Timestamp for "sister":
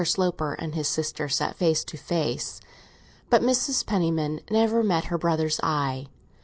0.87-1.29